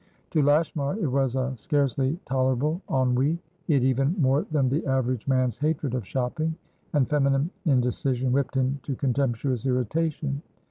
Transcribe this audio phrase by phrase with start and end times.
[0.31, 5.27] To Lashmar it was a scarcely tolerable ennui; he had even more than the average
[5.27, 6.55] man's hatred of shopping,
[6.91, 10.41] and feminine indecision whipped him to contemptuous irritation.